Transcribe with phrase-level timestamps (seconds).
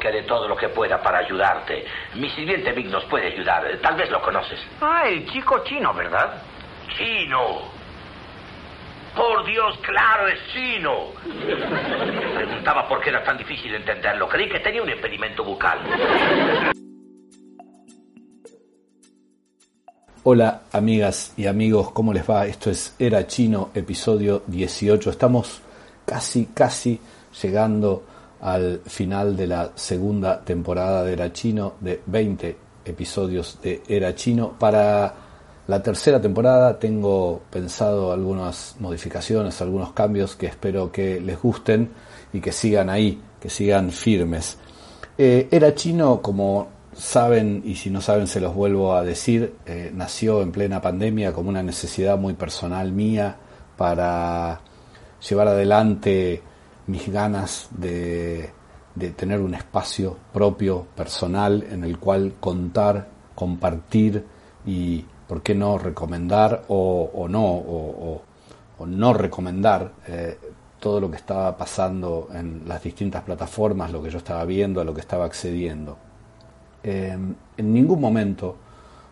[0.00, 1.84] que de todo lo que pueda para ayudarte.
[2.14, 3.64] Mi sirviente Vic nos puede ayudar.
[3.82, 4.60] Tal vez lo conoces.
[4.80, 6.40] Ah, el chico chino, ¿verdad?
[6.96, 7.62] Chino.
[9.16, 11.06] Por Dios, claro, es chino.
[12.32, 14.28] Preguntaba por qué era tan difícil entenderlo.
[14.28, 15.80] Creí que tenía un impedimento bucal.
[20.22, 22.46] Hola amigas y amigos, ¿cómo les va?
[22.46, 25.10] Esto es Era Chino, episodio 18.
[25.10, 25.60] Estamos
[26.06, 27.00] casi, casi
[27.42, 28.04] llegando
[28.40, 34.54] al final de la segunda temporada de Era Chino, de 20 episodios de Era Chino.
[34.58, 35.14] Para
[35.66, 41.90] la tercera temporada tengo pensado algunas modificaciones, algunos cambios que espero que les gusten
[42.32, 44.58] y que sigan ahí, que sigan firmes.
[45.16, 49.90] Eh, Era Chino, como saben y si no saben se los vuelvo a decir, eh,
[49.94, 53.36] nació en plena pandemia como una necesidad muy personal mía
[53.76, 54.60] para
[55.28, 56.42] llevar adelante
[56.88, 58.50] mis ganas de,
[59.16, 64.24] tener un espacio propio, personal, en el cual contar, compartir
[64.66, 68.22] y, ¿por qué no, recomendar o, no, o,
[68.86, 70.38] no recomendar eh,
[70.80, 74.84] todo lo que estaba pasando en las distintas plataformas, lo que yo estaba viendo, a
[74.84, 75.98] lo que estaba accediendo.
[76.82, 78.56] Em, en ningún momento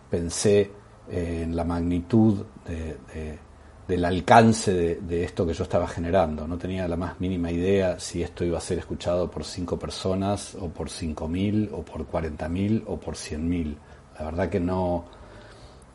[0.09, 0.71] pensé
[1.09, 3.46] en la magnitud de
[3.87, 6.47] del alcance de, esto que yo estaba generando.
[6.47, 10.55] No tenía la más mínima idea si esto iba a ser escuchado por cinco personas,
[10.55, 13.77] o por cinco mil, o por cuarenta mil, o por cien mil.
[14.19, 15.05] La verdad que no,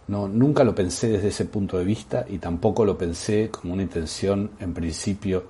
[0.09, 3.83] no, nunca lo pensé desde ese punto de vista y tampoco lo pensé como una
[3.83, 5.45] intención en principio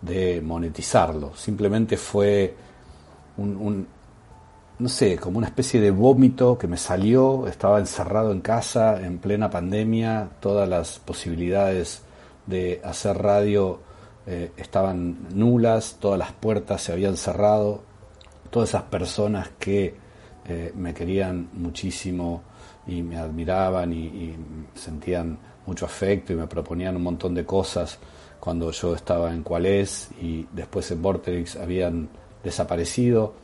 [0.00, 1.34] de monetizarlo.
[1.34, 2.54] Simplemente fue
[3.36, 3.86] un
[4.78, 9.18] no sé, como una especie de vómito que me salió, estaba encerrado en casa en
[9.18, 12.02] plena pandemia, todas las posibilidades
[12.46, 13.80] de hacer radio
[14.26, 17.82] eh, estaban nulas, todas las puertas se habían cerrado,
[18.50, 19.94] todas esas personas que
[20.46, 22.42] eh, me querían muchísimo
[22.86, 24.34] y me admiraban y,
[24.74, 27.98] sentían mucho afecto y me proponían un montón de cosas
[28.38, 32.08] cuando yo estaba en Cuales y después en Vortex habían
[32.44, 33.34] desaparecido.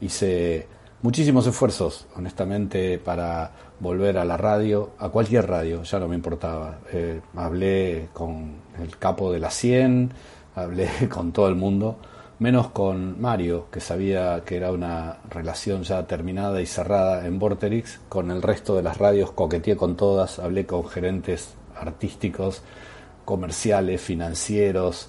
[0.00, 0.66] Hice
[1.02, 6.80] muchísimos esfuerzos, honestamente, para volver a la radio, a cualquier radio, ya no me importaba.
[6.92, 10.12] Eh, hablé con el capo de la 100,
[10.54, 11.96] hablé con todo el mundo,
[12.38, 18.00] menos con Mario, que sabía que era una relación ya terminada y cerrada en Vorterix.
[18.08, 22.62] Con el resto de las radios coqueteé con todas, hablé con gerentes artísticos,
[23.24, 25.08] comerciales, financieros,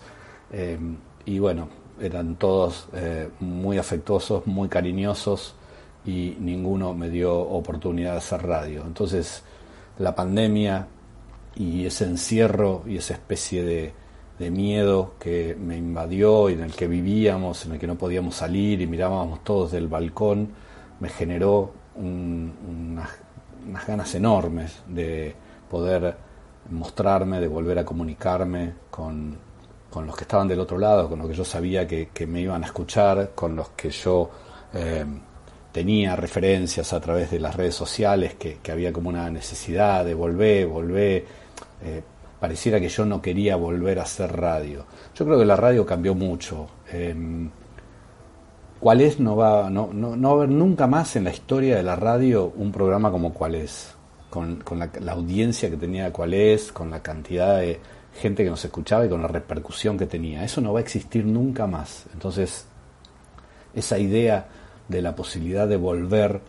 [0.52, 0.78] eh,
[1.26, 1.70] y bueno,
[2.00, 5.56] eran todos eh, muy afectuosos, muy cariñosos,
[6.06, 8.84] y ninguno me dio oportunidad de hacer radio.
[8.86, 9.44] Entonces,
[10.00, 10.88] la pandemia
[11.56, 13.94] y ese encierro y esa especie de,
[14.50, 18.82] miedo que me invadió y en el que vivíamos, en el que no podíamos salir
[18.82, 20.50] y mirábamos todos del balcón,
[21.00, 23.08] me generó unas,
[23.86, 25.36] ganas enormes de
[25.70, 26.18] poder
[26.72, 29.38] mostrarme, de volver a comunicarme con,
[29.94, 32.66] los que estaban del otro lado, con los que yo sabía que, me iban a
[32.66, 34.28] escuchar, con los que yo
[34.74, 35.06] eh,
[35.72, 40.68] tenía referencias a través de las redes sociales, que, había como una necesidad de volver,
[40.68, 41.26] volver.
[41.84, 42.02] Eh,
[42.40, 44.86] pareciera que yo no quería volver a hacer radio.
[45.16, 46.68] Yo creo que la radio cambió mucho.
[46.92, 47.16] Eh,
[48.80, 49.20] ¿Cuál es?
[49.20, 51.96] No va, no, no, no, va a haber nunca más en la historia de la
[51.96, 53.96] radio un programa como Cuál es.
[54.30, 57.82] Con, con la, la, audiencia que tenía Cuál es, con la cantidad de
[58.20, 60.44] gente que nos escuchaba y con la repercusión que tenía.
[60.44, 62.06] Eso no va a existir nunca más.
[62.14, 62.66] Entonces,
[63.76, 64.48] esa idea
[64.88, 66.42] de la posibilidad de volver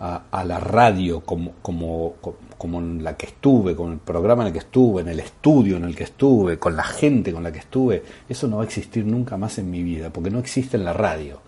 [0.00, 2.14] a, la radio como, como,
[2.56, 5.76] como en la que estuve, con el programa en el que estuve, en el estudio
[5.76, 8.66] en el que estuve, con la gente con la que estuve, eso no va a
[8.66, 11.40] existir nunca más en mi vida, porque no existe en la radio.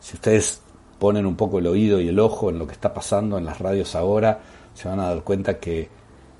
[0.00, 0.62] Si ustedes
[0.98, 3.60] ponen un poco el oído y el ojo en lo que está pasando en las
[3.60, 4.40] radios ahora,
[4.74, 5.88] se van a dar cuenta que,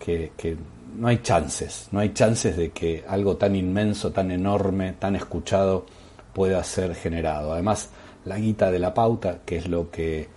[0.00, 0.56] que, que
[0.96, 5.86] no hay chances, no hay chances de que algo tan inmenso, tan enorme, tan escuchado
[6.32, 7.52] pueda ser generado.
[7.52, 7.90] Además,
[8.28, 10.28] la guita de la pauta, que es lo que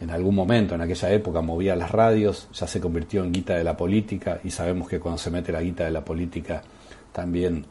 [0.00, 3.64] en algún momento, en aquella época, movía las radios, ya se convirtió en guita de
[3.64, 6.62] la política y sabemos que cuando se mete la guita de la política
[7.12, 7.66] también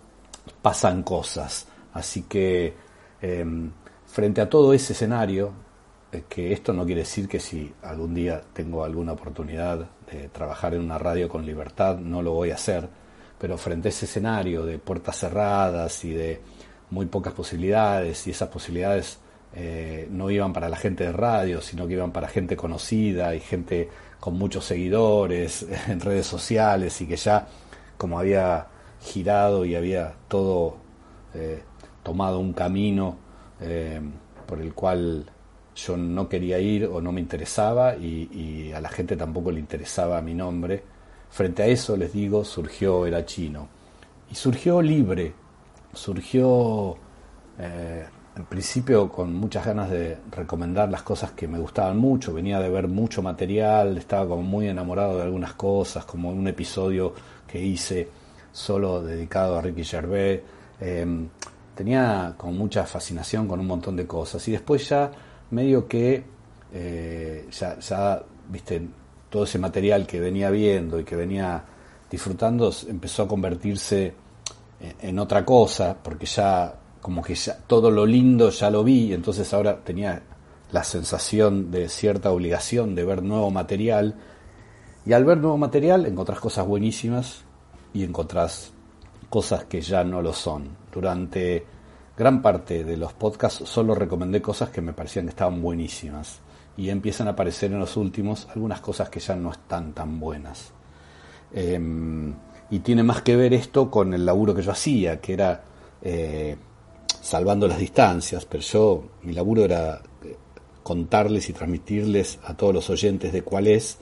[0.61, 1.67] pasan cosas.
[1.93, 2.75] Así que
[3.21, 3.71] em,
[4.05, 5.53] frente a todo ese escenario,
[6.27, 10.81] que esto no quiere decir que si algún día tengo alguna oportunidad de trabajar en
[10.81, 12.87] una radio con libertad, no lo voy a hacer,
[13.39, 16.41] pero frente a ese escenario de puertas cerradas y de
[16.91, 19.19] muy pocas posibilidades, y esas posibilidades
[19.53, 23.39] eh, no iban para la gente de radio, sino que iban para gente conocida y
[23.39, 27.47] gente con muchos seguidores en redes sociales y que ya
[27.97, 28.67] como había
[29.01, 30.77] girado y había todo
[31.33, 31.61] eh,
[32.03, 33.17] tomado un camino
[33.61, 33.99] eh,
[34.45, 35.25] por el cual
[35.75, 40.21] yo no quería ir o no me interesaba y, a la gente tampoco le interesaba
[40.21, 40.83] mi nombre.
[41.29, 43.67] Frente a eso, les digo, surgió Era Chino.
[44.31, 45.33] Y surgió libre,
[45.93, 46.97] surgió
[47.57, 48.05] eh,
[48.39, 52.69] en principio con muchas ganas de recomendar las cosas que me gustaban mucho, venía de
[52.69, 57.13] ver mucho material, estaba como muy enamorado de algunas cosas, como un episodio
[57.45, 58.07] que hice
[58.53, 60.39] solo dedicado a Ricky Gervais.
[60.79, 61.27] Em,
[61.75, 65.11] tenía como mucha fascinación con un montón de cosas y después ya
[65.51, 66.23] medio que
[66.73, 68.81] eh, ya, ya, viste,
[69.29, 71.61] todo ese material que venía viendo y que venía
[72.09, 74.13] disfrutando empezó a convertirse
[74.79, 79.53] en, otra cosa, porque ya como que ya todo lo lindo ya lo vi, entonces
[79.53, 80.23] ahora tenía
[80.71, 84.15] la sensación de cierta obligación de ver nuevo material,
[85.05, 87.43] y al ver nuevo material encontrás cosas buenísimas
[87.93, 88.73] y encontrás
[89.29, 90.69] cosas que ya no lo son.
[90.91, 91.65] Durante
[92.17, 96.41] gran parte de los podcasts solo recomendé cosas que me parecían que estaban buenísimas
[96.75, 100.71] y empiezan a aparecer en los últimos algunas cosas que ya no están tan buenas.
[101.53, 102.33] Em,
[102.69, 105.63] y tiene más que ver esto con el laburo que yo hacía, que era
[106.01, 106.55] eh,
[107.21, 110.35] salvando las distancias, pero yo, mi laburo era eh,
[110.83, 113.97] contarles y transmitirles a todos los oyentes de cuál es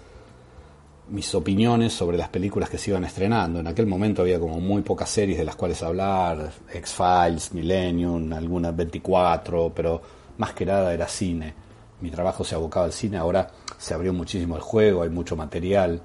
[1.09, 3.59] mis opiniones sobre las películas que se iban estrenando.
[3.59, 8.75] En aquel momento había como muy pocas series de las cuales hablar, X-Files, Millennium, algunas
[8.75, 10.01] 24, pero
[10.37, 11.53] más que nada era cine.
[12.01, 16.01] Mi trabajo se abocaba al cine, ahora se abrió muchísimo el juego, hay mucho material.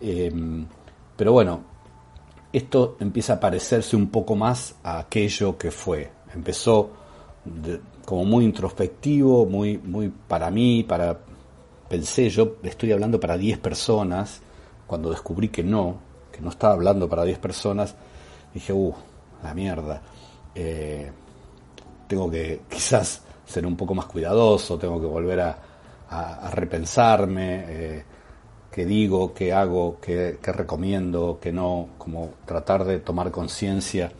[0.00, 0.66] Em,
[1.16, 1.60] pero bueno,
[2.52, 6.15] esto empieza a parecerse un poco más a aquello que fue.
[6.36, 6.90] Empezó
[8.04, 11.18] como muy introspectivo, muy, muy para mí, para
[11.88, 14.40] pensé yo, estoy hablando para 10 personas,
[14.86, 15.96] cuando descubrí que no,
[16.32, 17.94] que no estaba hablando para 10 personas,
[18.52, 18.94] dije, uh,
[19.42, 20.02] la mierda,
[20.54, 21.10] eh,
[22.06, 25.58] tengo que quizás ser un poco más cuidadoso, tengo que volver a,
[26.52, 28.04] repensarme, eh,
[28.70, 34.12] qué digo, qué hago, qué, qué recomiendo, qué no, como tratar de tomar conciencia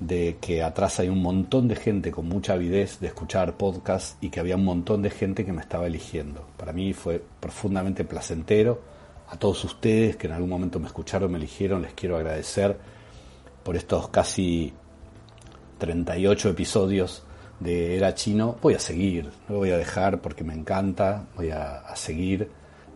[0.00, 4.28] de que atrás hay un montón de gente con mucha avidez de escuchar podcasts y
[4.28, 6.46] que había un montón de gente que me estaba eligiendo.
[6.56, 8.80] Para mí fue profundamente placentero.
[9.28, 12.76] A todos ustedes que en algún momento me escucharon, me eligieron, les quiero agradecer
[13.64, 14.72] por estos casi
[15.78, 17.24] 38 episodios
[17.58, 18.56] de Era Chino.
[18.62, 22.48] Voy a seguir, no lo voy a dejar porque me encanta, voy a, seguir,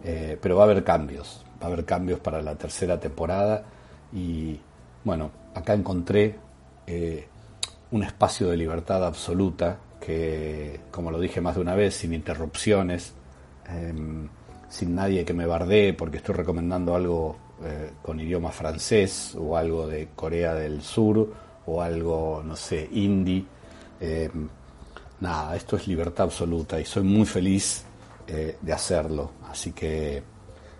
[0.04, 3.64] eh, pero va a haber cambios, va a haber cambios para la tercera temporada
[4.12, 4.60] y
[5.02, 6.36] bueno, acá encontré
[6.92, 7.24] eh,
[7.92, 13.12] un espacio de libertad absoluta que, como lo dije más de una vez, sin interrupciones,
[13.68, 14.28] em,
[14.68, 19.86] sin nadie que me bardee porque estoy recomendando algo eh, con idioma francés o algo
[19.86, 21.32] de Corea del Sur
[21.66, 23.44] o algo, no sé, indie.
[24.00, 24.48] Em,
[25.20, 27.84] nada, esto es libertad absoluta y soy muy feliz
[28.26, 29.30] eh, de hacerlo.
[29.48, 30.22] Así que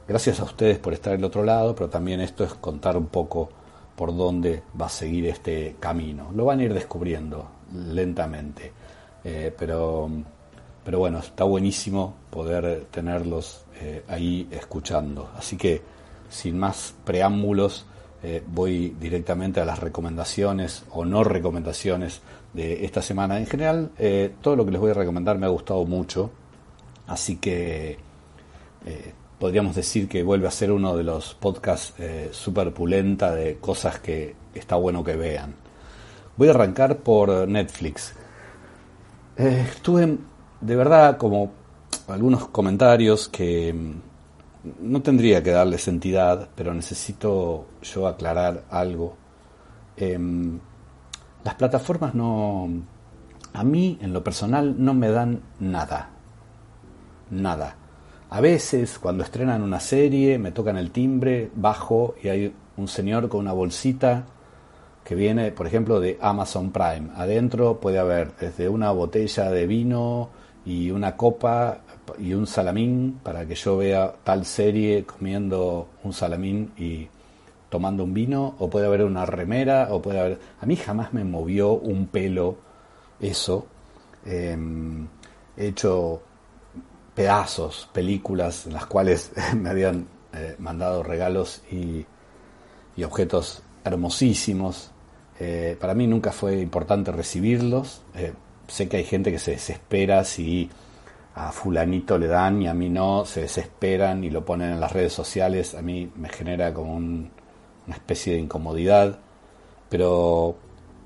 [0.08, 3.59] gracias a ustedes por estar del otro lado, pero también esto es contar un poco
[4.00, 6.30] por dónde va a seguir este camino.
[6.34, 8.72] Lo van a ir descubriendo lentamente,
[9.22, 10.08] eh, pero,
[10.82, 15.28] pero bueno, está buenísimo poder tenerlos eh, ahí escuchando.
[15.36, 15.82] Así que,
[16.30, 17.84] sin más preámbulos,
[18.22, 22.22] eh, voy directamente a las recomendaciones o no recomendaciones
[22.54, 23.38] de esta semana.
[23.38, 23.90] En general,
[24.40, 26.30] todo lo que les voy a recomendar me ha gustado mucho,
[27.06, 27.98] así que
[29.40, 33.98] podríamos decir que vuelve a ser uno de los podcasts eh, super pulenta de cosas
[33.98, 35.54] que está bueno que vean.
[36.36, 38.12] Voy a arrancar por Netflix.
[39.38, 40.18] Eh, estuve
[40.60, 41.52] de verdad como
[42.08, 49.16] algunos comentarios que mm, no tendría que darles entidad, pero necesito yo aclarar algo.
[49.96, 50.60] Em,
[51.44, 52.68] las plataformas no,
[53.54, 56.10] a mí en lo personal no me dan nada,
[57.30, 57.79] nada.
[58.30, 63.28] A veces, cuando estrenan una serie, me tocan el timbre, bajo y hay un señor
[63.28, 64.24] con una bolsita
[65.04, 67.10] que viene, por ejemplo, de Amazon Prime.
[67.16, 70.30] Adentro puede haber desde una botella de vino
[70.64, 71.80] y una copa
[72.18, 77.08] y un salamín para que yo vea tal serie comiendo un salamín y
[77.68, 80.38] tomando un vino, o puede haber una remera, o puede haber...
[80.60, 82.56] A mí jamás me movió un pelo
[83.20, 83.66] eso,
[84.24, 85.06] Em,
[85.56, 86.22] he hecho
[87.20, 92.06] pedazos, películas en las cuales me habían eh, mandado regalos y,
[93.04, 94.90] objetos hermosísimos.
[95.38, 98.02] Eh, para mí nunca fue importante recibirlos.
[98.14, 98.32] Eh,
[98.68, 100.70] sé que hay gente que se desespera si
[101.34, 104.92] a fulanito le dan y a mí no, se desesperan y lo ponen en las
[104.92, 105.74] redes sociales.
[105.74, 107.30] A mí me genera como una
[107.88, 109.18] especie de incomodidad.
[109.90, 110.56] Pero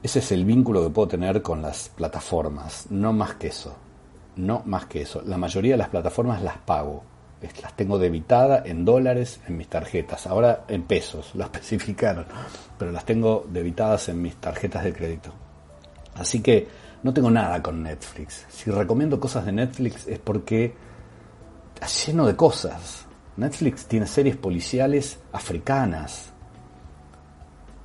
[0.02, 3.74] ese es el vínculo que puedo tener con las plataformas, no más que eso.
[4.36, 5.22] No más que eso.
[5.24, 7.04] La mayoría de las plataformas las pago
[7.62, 12.26] las tengo debitadas en dólares en mis tarjetas, ahora en pesos, lo especificaron,
[12.78, 15.30] pero las tengo debitadas en mis tarjetas de crédito.
[16.14, 16.66] Así que
[17.02, 18.46] no tengo nada con Netflix.
[18.48, 20.74] Si recomiendo cosas de Netflix es porque
[21.74, 23.06] está lleno de cosas.
[23.36, 26.30] Netflix tiene series policiales africanas.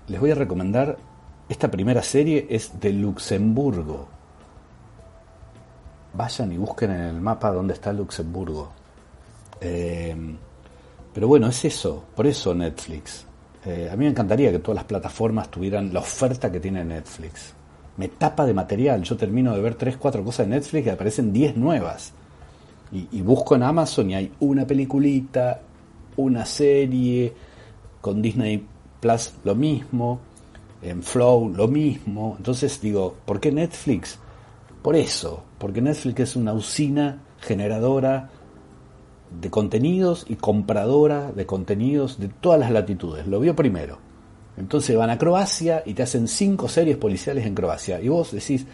[0.07, 0.97] Les voy a recomendar,
[1.49, 4.18] esta primera serie es de Luxemburgo.
[6.19, 8.69] Vayan y busquen en el mapa dónde está Luxemburgo.
[9.61, 10.13] Eh,
[11.13, 13.25] pero bueno, es eso, por eso Netflix.
[13.63, 17.53] Eh, a mí me encantaría que todas las plataformas tuvieran la oferta que tiene Netflix.
[17.95, 21.31] Me tapa de material, yo termino de ver 3, 4 cosas de Netflix y aparecen
[21.31, 22.11] 10 nuevas.
[22.91, 25.61] Y, busco en Amazon y hay una peliculita,
[26.17, 27.33] una serie,
[28.01, 28.67] con Disney
[28.99, 30.19] Plus lo mismo,
[30.81, 32.35] en Flow lo mismo.
[32.37, 34.19] Entonces digo, ¿por qué Netflix?
[34.81, 38.29] Por eso, porque Netflix es una usina generadora
[39.29, 43.27] de contenidos y compradora de contenidos de todas las latitudes.
[43.27, 43.99] Lo vio primero.
[44.57, 48.01] Entonces van a Croacia y te hacen cinco series policiales en Croacia.
[48.01, 48.65] Y vos decís,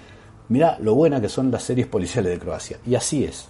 [0.49, 2.79] mirá lo buena que son las series policiales de Croacia.
[2.85, 3.47] Y así es.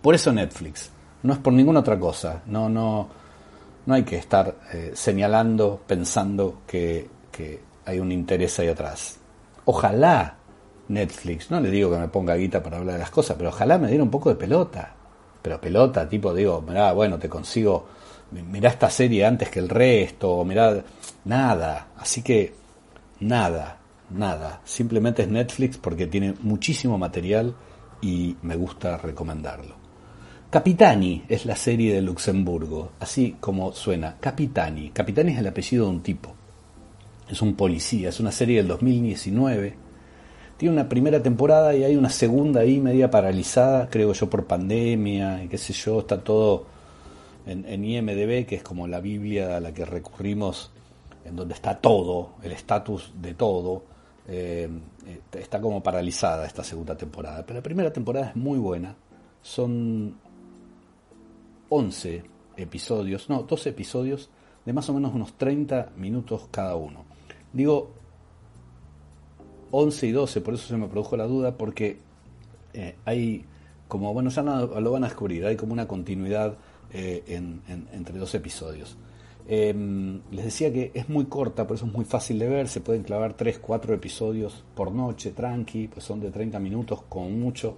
[0.00, 0.90] Por eso Netflix.
[1.22, 2.42] No es por ninguna otra cosa.
[2.46, 3.08] No, no,
[3.84, 9.18] no hay que estar eh, señalando, pensando que, que hay un interés ahí atrás.
[9.64, 10.37] Ojalá
[10.88, 13.78] Netflix, no le digo que me ponga guita para hablar de las cosas, pero ojalá
[13.78, 14.94] me diera un poco de pelota.
[15.42, 17.86] Pero pelota, tipo, digo, mirá, bueno, te consigo,
[18.32, 20.82] mirá esta serie antes que el resto, o mirá,
[21.24, 22.54] nada, así que
[23.20, 23.78] nada,
[24.10, 27.54] nada, simplemente es Netflix porque tiene muchísimo material
[28.00, 29.76] y me gusta recomendarlo.
[30.50, 34.90] Capitani es la serie de Luxemburgo, así como suena, Capitani.
[34.90, 36.34] Capitani es el apellido de un tipo,
[37.28, 39.87] es un policía, es una serie del 2019
[40.58, 45.44] tiene una primera temporada y hay una segunda ahí media paralizada, creo yo por pandemia
[45.44, 46.66] y qué sé yo, está todo
[47.46, 50.72] en, IMDB, que es como la Biblia a la que recurrimos,
[51.24, 53.84] en donde está todo, el estatus de todo,
[54.26, 54.68] eh,
[55.32, 57.46] está como paralizada esta segunda temporada.
[57.46, 58.96] Pero la primera temporada es muy buena,
[59.40, 60.16] son
[61.68, 62.24] 11
[62.56, 64.28] episodios, no, 12 episodios
[64.66, 67.04] de más o menos unos 30 minutos cada uno.
[67.52, 67.97] Digo
[69.70, 71.98] 11 y 12, por eso se me produjo la duda, porque
[72.74, 73.44] eh, hay
[73.88, 76.56] como, bueno, ya lo van a descubrir, hay como una continuidad
[76.92, 77.22] eh,
[77.92, 78.96] entre dos episodios.
[79.50, 82.82] Em, les decía que es muy corta, por eso es muy fácil de ver, se
[82.82, 87.74] pueden clavar 3, 4 episodios por noche, tranqui, pues son de 30 minutos como mucho.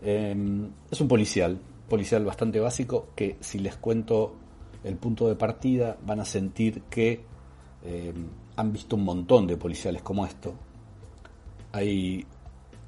[0.00, 4.36] Em, es un policial, policial bastante básico, que si les cuento
[4.84, 7.22] el punto de partida van a sentir que
[7.84, 10.54] em, han visto un montón de policiales como esto.
[11.72, 12.24] Hay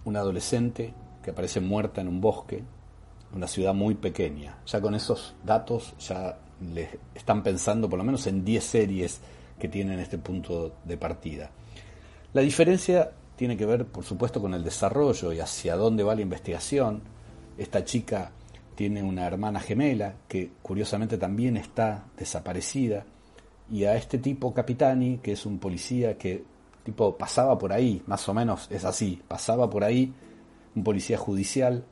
[0.04, 2.62] una adolescente que aparece muerta en un bosque,
[3.34, 4.58] una ciudad muy pequeña.
[4.66, 6.38] Ya con esos datos ya
[6.72, 9.20] les están pensando por lo menos en 10 series
[9.58, 11.50] que tienen este punto de partida.
[12.32, 16.22] La diferencia tiene que ver, por supuesto, con el desarrollo y hacia dónde va la
[16.22, 17.02] investigación.
[17.58, 18.30] Esta chica
[18.74, 23.04] tiene una hermana gemela que curiosamente también está desaparecida
[23.70, 26.44] y a este tipo Capitani, que es un policía que
[26.84, 30.12] tipo pasaba por ahí, más o menos es así, pasaba por ahí
[30.74, 31.84] un policía judicial,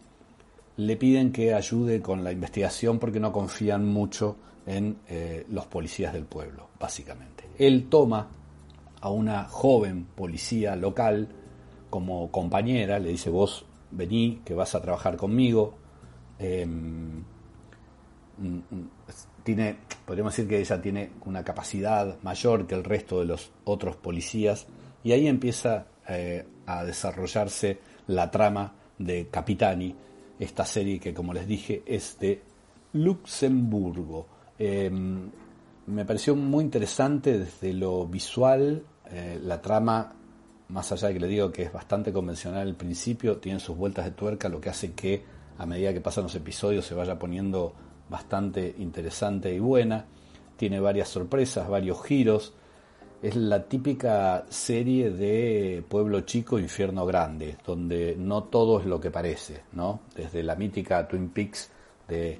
[0.77, 6.13] le piden que ayude con la investigación porque no confían mucho en eh, los policías
[6.13, 7.45] del pueblo, básicamente.
[7.59, 8.29] Él toma
[9.01, 11.29] a una joven policía local
[11.91, 15.75] como compañera, le dice vos vení, que vas a trabajar conmigo.
[16.39, 17.23] Em,
[18.39, 18.89] mm, mm,
[19.45, 23.95] tiene, podríamos decir que ella tiene una capacidad mayor que el resto de los otros
[23.97, 24.67] policías
[25.05, 29.95] y ahí empieza eh, a desarrollarse la trama de Capitani,
[30.39, 32.43] esta serie que como les dije es de
[32.95, 34.27] Luxemburgo.
[34.59, 35.31] Em,
[35.87, 40.15] me pareció muy interesante desde lo visual, eh, la trama,
[40.69, 44.07] más allá de que le digo que es bastante convencional al principio, tiene sus vueltas
[44.07, 45.23] de tuerca, lo que hace que
[45.59, 47.75] a medida que pasan los episodios se vaya poniendo
[48.09, 50.05] bastante interesante y buena.
[50.57, 52.55] Tiene varias sorpresas, varios giros.
[53.23, 59.11] es la típica serie de pueblo chico, infierno grande, donde no todo es lo que
[59.11, 60.01] parece, ¿no?
[60.15, 61.71] Desde la mítica Twin Peaks
[62.07, 62.39] de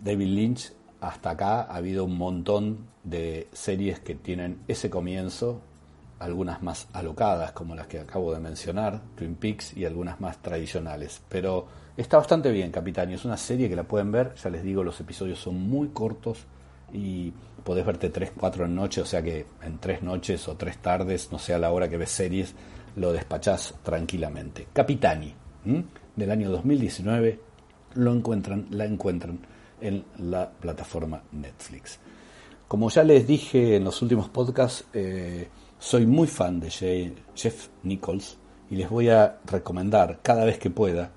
[0.00, 5.60] David Lynch hasta acá ha habido un montón de series que tienen ese comienzo,
[6.18, 11.20] algunas más alocadas como las que acabo de mencionar, Twin Peaks, y algunas más tradicionales.
[11.28, 11.66] Pero
[12.02, 15.00] está bastante bien, Capitán, es una serie que la pueden ver, ya les digo, los
[15.00, 16.46] episodios son muy cortos
[16.92, 17.32] y
[17.64, 21.30] podés verte tres, cuatro en noche, o sea que en tres noches o tres tardes,
[21.32, 22.54] no sé a la hora que ves series,
[22.96, 24.68] lo despachás tranquilamente.
[24.72, 25.34] Capitani,
[26.16, 27.40] del año 2019,
[27.94, 29.40] lo encuentran, la encuentran
[29.80, 31.98] en la plataforma Netflix.
[32.68, 36.70] Como ya les dije en los últimos podcasts, eh, soy muy fan de
[37.34, 38.38] Jeff Nichols
[38.70, 41.10] y les voy a recomendar cada vez que pueda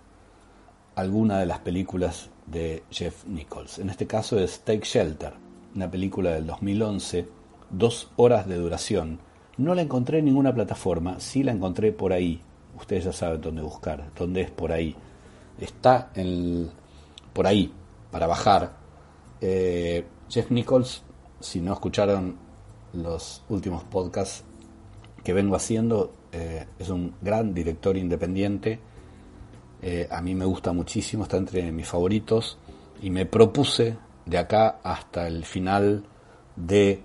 [0.95, 3.79] alguna de las películas de Jeff Nichols.
[3.79, 5.33] En este caso es Take Shelter,
[5.75, 7.27] una película del 2011,
[7.69, 9.19] dos horas de duración.
[9.57, 12.41] No la encontré en ninguna plataforma, sí la encontré por ahí.
[12.77, 14.95] Ustedes ya saben dónde buscar, dónde es por ahí.
[15.59, 16.69] Está en,
[17.33, 17.71] por ahí,
[18.11, 18.73] para bajar.
[19.39, 21.03] Eh, Jeff Nichols,
[21.39, 22.37] si no escucharon
[22.93, 24.43] los últimos podcasts
[25.23, 28.79] que vengo haciendo, eh, es un gran director independiente.
[29.81, 32.57] Eh, a mí me gusta muchísimo, está entre mis favoritos
[33.01, 36.03] y me propuse de acá hasta el final
[36.55, 37.03] de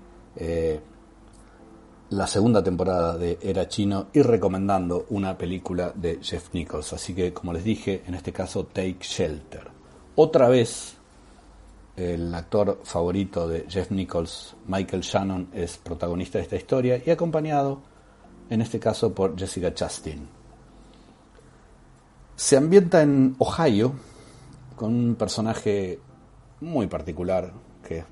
[2.11, 6.93] la segunda temporada de Era Chino y recomendando una película de Jeff Nichols.
[6.93, 9.69] Así que, como les dije, en este caso, Take Shelter.
[10.15, 10.97] Otra vez
[11.97, 17.81] el actor favorito de Jeff Nichols, Michael Shannon, es protagonista de esta historia y acompañado,
[18.51, 20.29] en este caso, por Jessica Chastain.
[22.37, 23.95] Se ambienta en Ohio
[24.77, 25.99] con un personaje
[26.61, 27.51] muy particular,
[27.83, 28.05] que es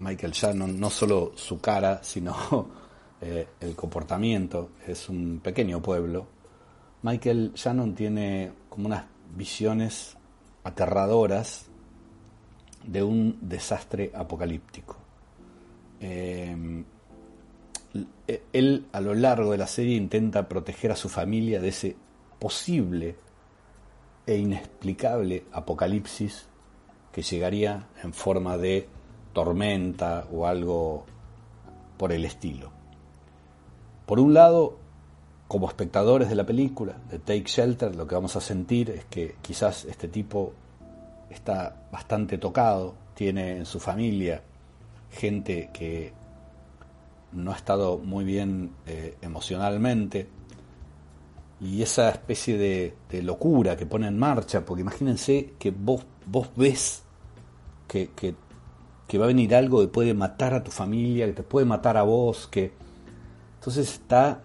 [0.00, 2.34] Michael Shannon, no solo su cara, sino
[3.20, 4.70] eh, el comportamiento.
[4.84, 6.26] Es un pequeño pueblo.
[7.02, 9.04] Michael Shannon tiene como unas
[9.36, 10.16] visiones
[10.64, 11.66] aterradoras
[12.84, 14.96] de un desastre apocalíptico.
[16.00, 16.84] Em,
[18.52, 21.96] él a lo largo de la serie intenta proteger a su familia de ese
[22.40, 23.27] posible
[24.28, 26.46] e inexplicable apocalipsis
[27.10, 28.86] que llegaría en forma de
[29.32, 31.06] tormenta o algo
[31.96, 32.70] por el estilo.
[34.04, 34.76] Por un lado,
[35.48, 39.36] como espectadores de la película, de Take Shelter, lo que vamos a sentir es que
[39.40, 40.52] quizás este tipo
[41.30, 44.42] está bastante tocado, tiene en su familia
[45.10, 46.12] gente que
[47.32, 50.28] no ha estado muy bien eh, emocionalmente
[51.60, 57.02] y esa especie de, locura que pone en marcha, porque imagínense que vos, vos ves
[57.86, 61.66] que, que, va a venir algo que puede matar a tu familia, que te puede
[61.66, 62.72] matar a vos, que
[63.54, 64.44] entonces está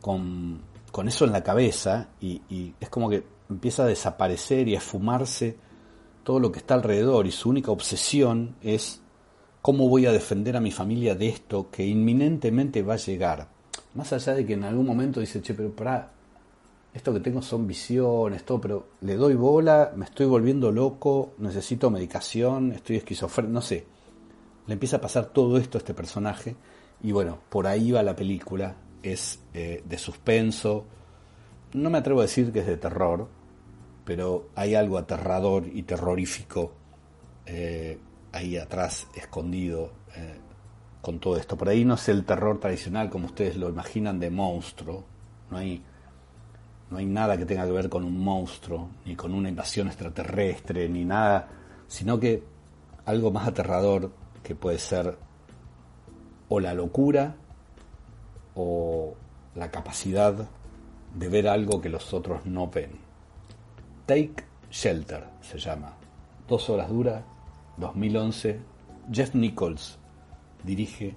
[0.00, 0.60] con,
[0.92, 4.78] con eso en la cabeza y, y es como que empieza a desaparecer y a
[4.78, 5.56] esfumarse
[6.22, 9.02] todo lo que está alrededor y su única obsesión es
[9.60, 13.48] cómo voy a defender a mi familia de esto que inminentemente va a llegar.
[13.94, 16.10] Más allá de que en algún momento dice, che, pero para,
[16.94, 21.90] esto que tengo son visiones, todo, pero le doy bola, me estoy volviendo loco, necesito
[21.90, 23.86] medicación, estoy esquizofrénico, no sé.
[24.66, 26.54] Le empieza a pasar todo esto a este personaje
[27.02, 30.84] y bueno, por ahí va la película, es eh, de suspenso,
[31.72, 33.28] no me atrevo a decir que es de terror,
[34.04, 36.72] pero hay algo aterrador y terrorífico
[37.46, 37.98] eh,
[38.32, 40.38] ahí atrás, escondido, eh,
[41.02, 41.58] con todo esto.
[41.58, 45.04] Por ahí no es el terror tradicional como ustedes lo imaginan de monstruo,
[45.50, 45.82] no hay,
[46.90, 50.88] no hay nada que tenga que ver con un monstruo, ni con una invasión extraterrestre,
[50.88, 51.48] ni nada,
[51.88, 52.42] sino que
[53.04, 54.12] algo más aterrador
[54.42, 55.18] que puede ser
[56.48, 57.34] o la locura
[58.54, 59.14] o
[59.56, 60.48] la capacidad
[61.14, 62.92] de ver algo que los otros no ven.
[64.06, 65.94] Take Shelter se llama.
[66.48, 67.24] Dos horas dura,
[67.76, 68.60] 2011.
[69.10, 69.98] Jeff Nichols
[70.62, 71.14] dirige,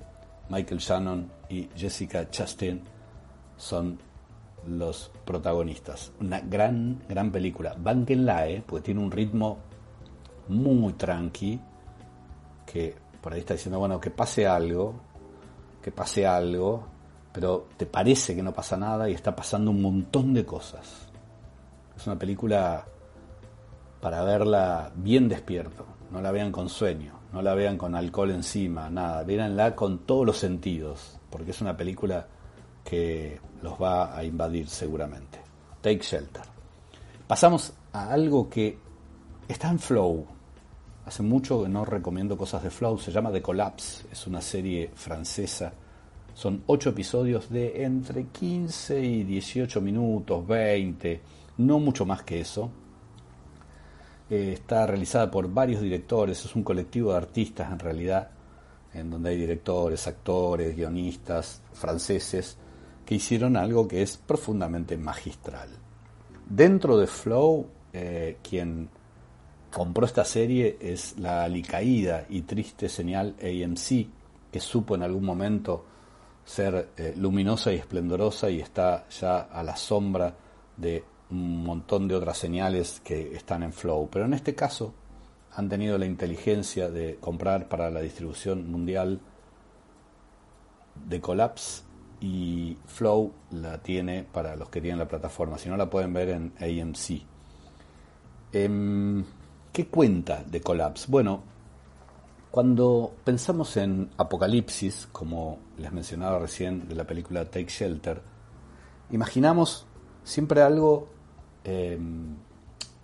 [0.50, 2.82] Michael Shannon y Jessica Chastain
[3.58, 3.98] son
[4.68, 6.12] los protagonistas.
[6.20, 7.76] Una gran, gran película.
[7.78, 8.64] Banquenla, ¿eh?
[8.66, 9.60] porque tiene un ritmo
[10.50, 11.60] muy tranqui,
[12.66, 14.96] que por ahí está diciendo, bueno, que pase algo,
[15.82, 16.88] que pase algo,
[17.32, 21.08] pero te parece que no pasa nada y está pasando un montón de cosas.
[21.96, 22.86] Es una película
[24.02, 28.90] para verla bien despierto, no la vean con sueño, no la vean con alcohol encima,
[28.90, 32.26] nada, véanla con todos los sentidos, porque es una película
[32.86, 35.40] que los va a invadir seguramente.
[35.82, 36.44] Take Shelter.
[37.28, 38.78] Pasamos a algo que
[39.46, 40.26] está en Flow.
[41.06, 44.92] Hace mucho que no recomiendo cosas de Flow, se llama The Collapse, es una serie
[44.96, 45.74] francesa
[46.34, 51.22] Son ocho episodios de entre 15 y 18 minutos, 20,
[51.58, 52.72] no mucho más que eso.
[54.30, 58.30] Está realizada por varios directores, es un colectivo de artistas en realidad,
[58.94, 62.58] en donde hay directores, actores, guionistas franceses
[63.06, 65.70] que hicieron algo que es profundamente magistral.
[66.48, 68.90] Dentro de Flow, eh, quien
[69.72, 74.08] compró esta serie es la alicaída y triste señal AMC,
[74.52, 75.86] que supo en algún momento
[76.46, 80.34] ser eh, luminosa y esplendorosa y está ya a la sombra
[80.78, 84.10] de un montón de otras señales que están en Flow.
[84.12, 84.94] Pero en este caso
[85.54, 89.22] han tenido la inteligencia de comprar para la distribución mundial
[91.08, 91.84] de Collapse
[92.20, 95.58] y Flow la tiene para los que tienen la plataforma.
[95.58, 97.22] Si no la pueden ver en AMC.
[98.52, 99.24] Em,
[99.72, 101.08] ¿Qué cuenta de Collapse?
[101.10, 101.44] Bueno,
[102.50, 108.22] cuando pensamos en Apocalipsis, como les mencionaba recién de la película Take Shelter,
[109.12, 109.86] imaginamos
[110.24, 111.10] siempre algo
[111.66, 112.36] em,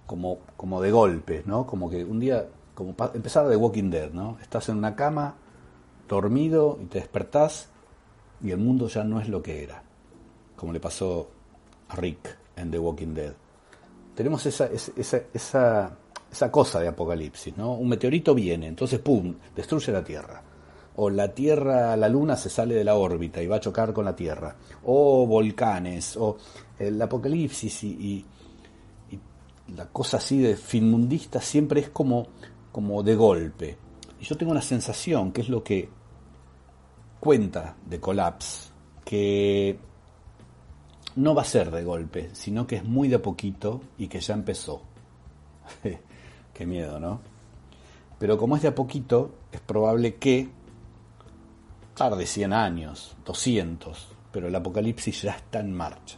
[0.06, 1.68] como, como de golpe, ¿no?
[1.68, 4.38] Como que un día, como empezar de Walking Dead, ¿no?
[4.42, 5.36] Estás en una cama,
[6.08, 7.70] dormido, y te despertás,
[8.42, 9.84] y el mundo ya no es lo que era,
[10.56, 11.30] como le pasó
[11.90, 13.34] a Rick en The Walking Dead.
[14.16, 15.98] Tenemos esa, esa, esa
[16.32, 17.74] esa cosa de Apocalipsis, ¿no?
[17.74, 19.36] Un meteorito viene, entonces ¡pum!
[19.56, 20.42] destruye la Tierra.
[20.96, 24.06] O la Tierra, la Luna se sale de la órbita y va a chocar con
[24.06, 24.56] la Tierra.
[24.86, 26.38] O volcanes, o
[26.80, 28.26] el Apocalipsis y,
[29.76, 32.28] la cosa así de finmundista siempre es como,
[32.72, 33.78] como de golpe.
[34.20, 35.90] Y yo tengo una sensación, que es lo que
[37.20, 38.70] cuenta de Collapse,
[39.06, 39.80] que
[41.16, 44.34] no va a ser de golpe, sino que es muy de poquito y que ya
[44.34, 44.82] empezó.
[46.54, 47.22] Qué miedo, ¿no?
[48.20, 50.50] Pero como es de a poquito, es probable que
[51.96, 56.18] tarde 100 años, 200, pero el apocalipsis ya está en marcha.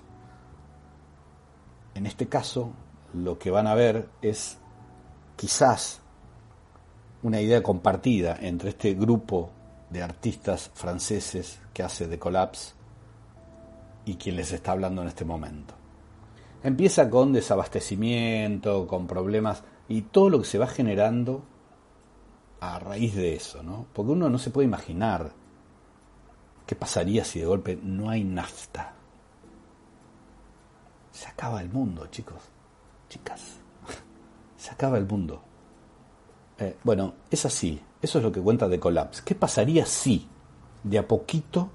[1.96, 2.74] En este caso,
[3.13, 4.58] lo que van a ver es
[5.36, 6.02] quizás
[7.21, 9.52] una idea compartida entre este grupo
[9.89, 12.73] de artistas franceses que hace The Collapse
[14.06, 15.73] y quien les está hablando en este momento.
[16.63, 21.43] Empieza con desabastecimiento, con problemas y todo lo que se va generando
[22.60, 23.86] a raíz de eso, ¿no?
[23.93, 25.32] Porque uno no se puede imaginar
[26.65, 28.93] qué pasaría si de golpe no hay nafta.
[31.12, 32.41] Se acaba el mundo, chicos,
[33.10, 33.60] chicas.
[34.58, 35.42] Se acaba el mundo.
[36.60, 37.82] Eh, bueno, es así.
[38.02, 39.24] Eso es lo que cuenta de Collapse.
[39.26, 40.28] ¿Qué pasaría si
[40.84, 41.70] de a poquito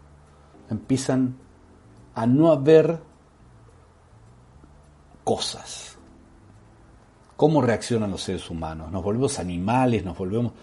[0.70, 1.36] empiezan
[2.14, 3.00] a no haber
[5.24, 5.98] cosas?
[7.38, 8.90] cómo reaccionan los seres humanos.
[8.90, 10.54] Nos volvemos animales, nos volvemos,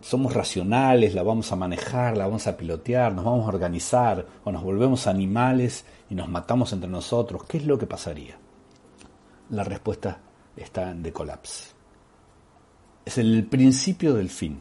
[0.00, 4.50] somos racionales, la vamos a manejar, la vamos a pilotear, nos vamos a organizar, o
[4.50, 7.44] nos volvemos animales y nos matamos entre nosotros.
[7.44, 8.38] ¿Qué es lo que pasaría?
[9.50, 10.20] La respuesta
[10.56, 11.12] está en The.
[13.04, 14.60] Es el principio del fin.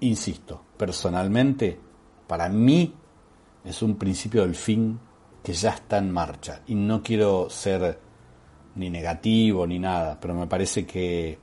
[0.00, 1.78] Insisto, personalmente,
[2.26, 2.94] para mí
[3.64, 4.98] es un principio del fin
[5.42, 6.62] que ya está en marcha.
[6.66, 7.98] Y no quiero ser
[8.76, 11.38] ni negativo ni nada, pero me parece que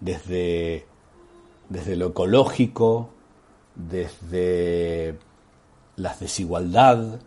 [0.00, 0.86] desde,
[1.68, 3.10] desde lo ecológico,
[3.74, 5.18] desde
[5.96, 7.20] la desigualdad,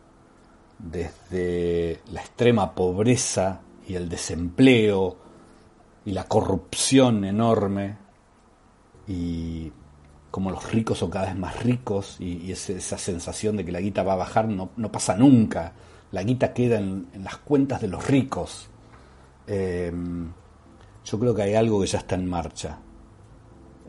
[0.80, 5.18] desde la extrema pobreza y el desempleo
[6.06, 7.98] y la corrupción enorme
[9.08, 9.72] y
[10.32, 14.04] como los ricos son cada vez más ricos y, esa sensación de que la guita
[14.04, 15.74] va a bajar no, pasa nunca.
[16.12, 18.70] La guita queda en las cuentas de los ricos
[19.48, 20.32] Em,
[21.04, 22.78] yo creo que hay algo que ya está en marcha.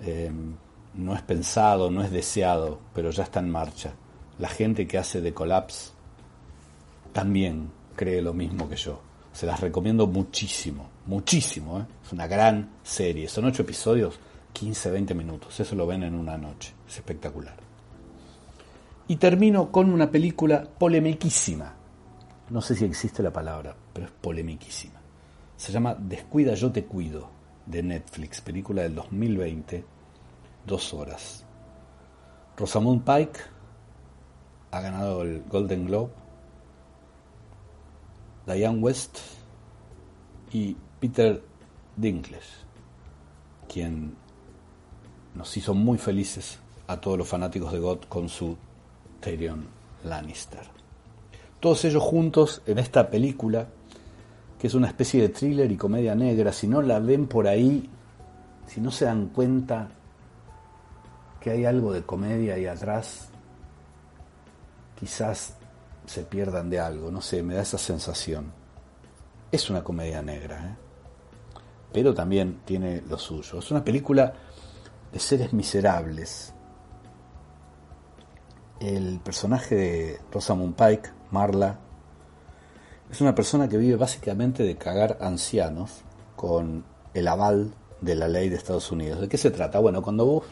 [0.03, 0.55] Em,
[0.95, 3.95] no es pensado, no es deseado, pero ya está en marcha.
[4.39, 5.93] La gente que hace de Collapse
[7.17, 9.01] también cree lo mismo que yo.
[9.33, 11.81] Se las recomiendo muchísimo, muchísimo.
[11.81, 11.87] ¿eh?
[12.05, 13.27] Es una gran serie.
[13.27, 14.21] Son ocho episodios,
[14.53, 15.59] 15, 20 minutos.
[15.59, 16.75] Eso lo ven en una noche.
[16.87, 17.57] Es espectacular.
[19.09, 21.73] Y termino con una película polemiquísima.
[22.51, 25.01] No sé si existe la palabra, pero es polemiquísima.
[25.57, 27.31] Se llama Descuida, yo te cuido,
[27.65, 29.87] de Netflix, película del 2020,
[30.67, 31.47] dos horas.
[32.59, 33.41] Rosamund Pike
[34.71, 36.26] ha ganado el Golden Globe.
[38.47, 39.19] Diane West
[40.53, 41.43] y Peter
[41.97, 42.65] Dinklage,
[43.69, 44.15] quien
[45.35, 48.57] nos hizo muy felices a todos los fanáticos de God con su
[49.21, 49.67] Tyrion
[50.05, 50.63] Lannister.
[51.59, 53.67] Todos ellos juntos en esta película
[54.59, 57.91] que es una especie de thriller y comedia negra, si no la ven por ahí,
[58.67, 59.89] si no se dan cuenta
[61.41, 63.29] que hay algo de comedia ahí atrás,
[64.99, 65.57] quizás
[66.07, 68.53] se pierdan de algo, no sé, me da esa sensación.
[69.53, 70.77] Es una comedia negra, ¿eh?
[71.93, 73.59] pero también tiene lo suyo.
[73.59, 74.33] Es una película
[75.13, 76.53] de seres miserables.
[78.81, 81.79] El personaje de Rosamund Pike, Marla,
[83.11, 86.03] es una persona que vive básicamente de cagar ancianos
[86.35, 89.21] con el aval de la ley de Estados Unidos.
[89.21, 89.79] ¿De qué se trata?
[89.79, 90.45] Bueno, cuando vos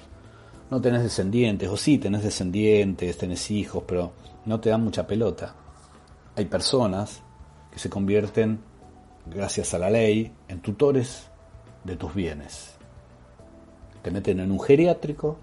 [0.74, 4.10] no tenés descendientes, o sí tenés descendientes, tenés hijos, pero
[4.44, 5.54] no te dan mucha pelota.
[6.34, 7.22] Hay personas
[7.70, 8.58] que se convierten,
[9.24, 11.28] gracias a la ley, en tutores
[11.84, 12.74] de tus bienes.
[14.02, 15.38] Te meten en un geriátrico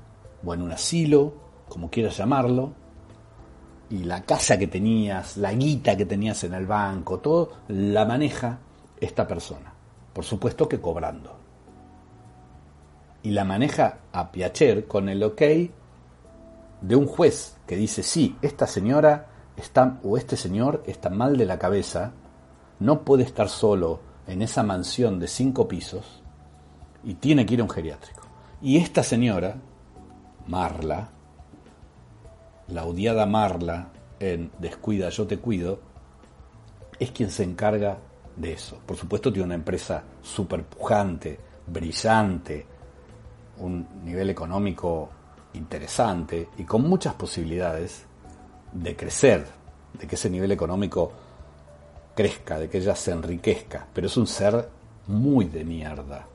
[0.45, 1.33] o en un asilo,
[1.69, 2.73] como quieras llamarlo,
[3.89, 8.59] y la casa que tenías, la guita que tenías en el banco, todo la maneja
[8.99, 9.73] esta persona.
[10.11, 11.40] Por supuesto que cobrando.
[13.23, 15.41] Y la maneja a Piacher con el ok
[16.81, 21.45] de un juez que dice, sí, esta señora está, o este señor está mal de
[21.45, 22.13] la cabeza,
[22.79, 26.23] no puede estar solo en esa mansión de cinco pisos
[27.03, 28.21] y tiene que ir a un geriátrico.
[28.61, 29.55] Y esta señora,
[30.47, 31.09] Marla,
[32.67, 35.79] la odiada Marla en Descuida, yo te cuido,
[36.99, 37.97] es quien se encarga
[38.35, 38.79] de eso.
[38.85, 42.65] Por supuesto tiene una empresa súper pujante, brillante,
[43.61, 45.09] un nivel económico
[45.53, 48.05] interesante y con muchas posibilidades
[48.71, 49.45] de crecer,
[49.99, 51.11] de que ese nivel económico
[52.15, 54.67] crezca, de que ella se enriquezca, pero es un ser
[55.07, 56.27] muy de mierda.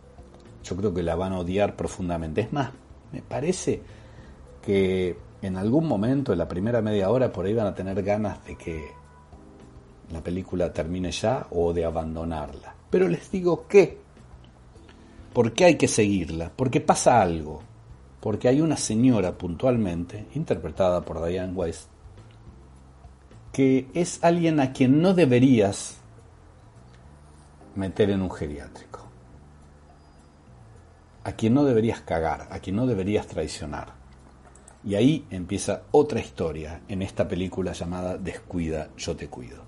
[0.65, 2.41] Yo creo que la van a odiar profundamente.
[2.41, 2.71] Es más,
[3.13, 3.83] me parece
[4.63, 8.45] que en algún momento, en la primera media hora, por ahí van a tener ganas
[8.45, 8.89] de que
[10.13, 12.75] la película termine ya o de abandonarla.
[12.91, 13.99] Pero les digo que,
[15.37, 16.51] ¿por qué hay que seguirla?
[16.57, 17.61] Porque pasa algo.
[18.23, 21.91] Porque hay una señora puntualmente, interpretada por Diane West,
[23.53, 25.99] que es alguien a quien no deberías
[27.75, 29.01] meter en un geriátrico.
[31.25, 33.93] A quien no deberías cagar, a quien no deberías traicionar.
[34.85, 39.59] Y ahí empieza otra historia en esta película llamada Descuida, yo te cuido.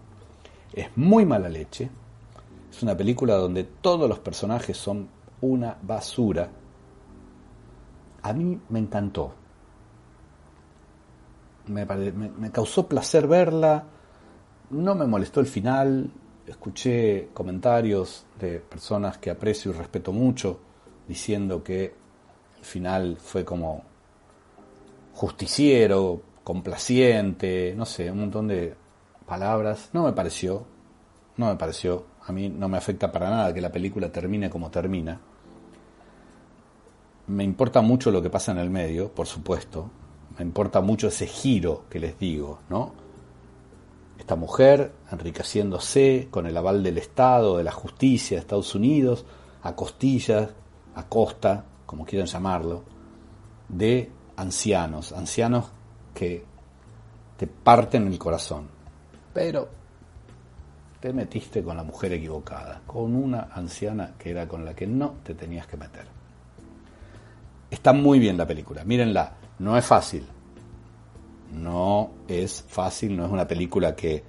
[0.72, 1.90] Es muy mala leche.
[2.70, 6.48] Es una película donde todos los personajes son una basura.
[8.22, 9.32] A mí me encantó.
[11.66, 13.84] Me, me, causó placer verla.
[14.70, 16.10] No me molestó el final.
[16.46, 20.60] Escuché comentarios de personas que aprecio y respeto mucho
[21.06, 21.94] diciendo que
[22.58, 23.82] el final fue como
[25.12, 28.74] justiciero, complaciente, no sé, un montón de
[29.26, 29.90] palabras.
[29.92, 30.64] No me pareció,
[31.36, 32.06] no me pareció.
[32.26, 35.20] A mí no me afecta para nada que la película termine como termina.
[37.28, 39.90] Me importa mucho lo que pasa en el medio, por supuesto.
[40.38, 42.92] Me importa mucho ese giro que les digo, ¿no?
[44.18, 49.26] Esta mujer enriqueciéndose con el aval del Estado, de la justicia de Estados Unidos,
[49.62, 50.48] a costillas,
[50.94, 52.84] a costa, como quieran llamarlo,
[53.68, 55.70] de ancianos, ancianos
[56.14, 56.44] que
[57.36, 58.68] te parten el corazón.
[59.34, 59.68] Pero
[60.98, 65.16] te metiste con la mujer equivocada, con una anciana que era con la que no
[65.22, 66.17] te tenías que meter.
[67.70, 70.26] Está muy bien la película, mírenla, no es fácil.
[71.52, 74.22] No es fácil, no es una película que,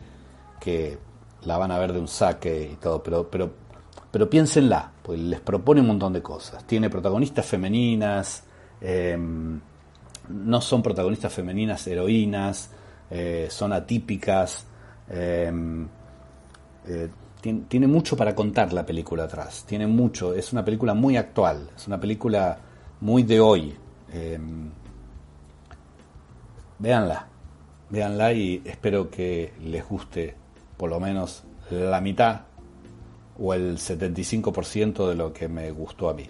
[0.60, 0.98] que
[1.44, 3.52] la van a ver de un saque y todo, pero, pero,
[4.12, 6.66] pero piénsenla, pues les propone un montón de cosas.
[6.66, 8.44] Tiene protagonistas femeninas,
[8.82, 9.18] eh,
[10.30, 12.72] no son protagonistas femeninas heroínas,
[13.10, 14.66] eh, son atípicas.
[15.10, 15.88] Em,
[16.88, 17.10] eh,
[17.42, 21.88] tiene, mucho para contar la película atrás, tiene mucho, es una película muy actual, es
[21.88, 22.58] una película
[23.02, 23.76] muy de hoy.
[24.12, 24.72] Em,
[26.80, 27.28] véanla,
[27.90, 30.36] véanla y espero que les guste
[30.78, 32.42] por lo menos la mitad
[33.38, 36.26] o el 75% de lo que me gustó a mí.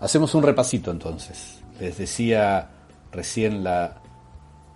[0.00, 1.62] Hacemos un repasito entonces.
[1.80, 2.70] Les decía
[3.12, 4.00] recién la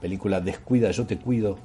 [0.01, 1.59] película Descuida, yo te cuido.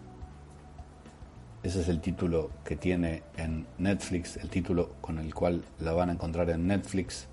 [1.64, 6.10] Ese es el título que tiene en Netflix, el título con el cual la van
[6.10, 7.28] a encontrar en Netflix.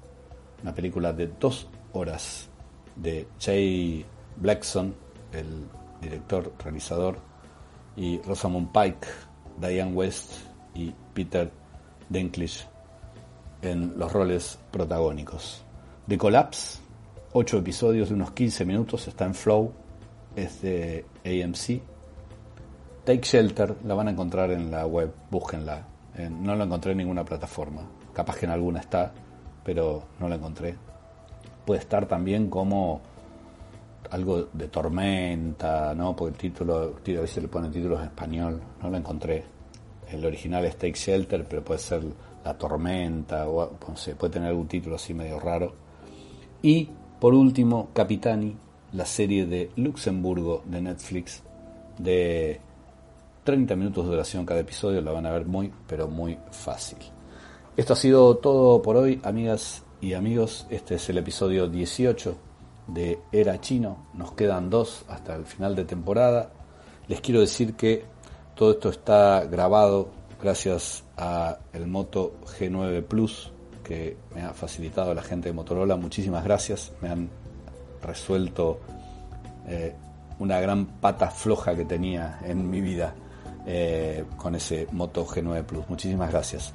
[0.62, 2.48] Una película de dos horas
[2.96, 4.04] de Jay
[4.36, 4.94] Blackson,
[5.32, 5.66] el
[6.00, 7.18] director, realizador,
[7.96, 9.06] y Rosamund Pike,
[9.58, 10.32] Diane West
[10.74, 11.50] y Peter
[12.08, 12.66] Dinklage
[13.62, 15.64] en los roles protagónicos.
[16.06, 16.84] The Collapse
[17.36, 19.72] ocho episodios de unos 15 minutos, está en Flow,
[20.36, 21.82] es de AMC.
[23.04, 25.84] Take Shelter, la van a encontrar en la web, búsquenla.
[26.30, 27.82] no la encontré en ninguna plataforma.
[28.12, 29.12] Capaz que en alguna está,
[29.64, 30.76] pero no la encontré.
[31.64, 33.00] Puede estar también como
[34.10, 36.14] algo de tormenta, ¿no?
[36.14, 39.44] Porque el título, a veces le ponen títulos en español, no lo encontré.
[40.08, 42.02] El original es Take Shelter, pero puede ser
[42.44, 45.72] La Tormenta, o no sé, puede tener algún título así medio raro.
[46.62, 48.56] Y por último, Capitani,
[48.92, 51.42] la serie de Luxemburgo de Netflix,
[51.98, 52.60] de
[53.44, 56.98] 30 minutos de duración cada episodio, la van a ver muy, pero muy fácil.
[57.76, 60.66] Esto ha sido todo por hoy, amigas y amigos.
[60.70, 62.36] Este es el episodio 18
[62.88, 64.06] de Era Chino.
[64.14, 66.50] Nos quedan dos hasta el final de temporada.
[67.08, 68.04] Les quiero decir que
[68.54, 70.08] todo esto está grabado
[70.40, 73.50] gracias a el Moto G9 Plus
[73.82, 75.96] que me ha facilitado la gente de Motorola.
[75.96, 76.92] Muchísimas gracias.
[77.00, 77.28] Me han
[78.02, 78.80] resuelto
[79.66, 79.94] eh,
[80.38, 83.14] una gran pata floja que tenía en mi vida
[83.66, 85.88] eh, con ese Moto G9 Plus.
[85.88, 86.72] Muchísimas gracias.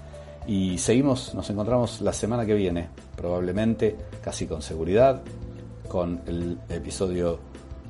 [0.49, 5.21] Y seguimos, nos encontramos la semana que viene, probablemente, casi con seguridad,
[5.87, 7.37] con el episodio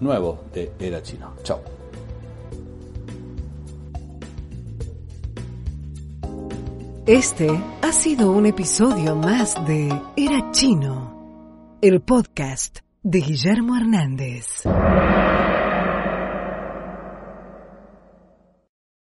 [0.01, 1.35] nuevo de Era Chino.
[1.41, 1.61] Chao.
[7.05, 7.49] Este
[7.81, 14.65] ha sido un episodio más de Era Chino, el podcast de Guillermo Hernández.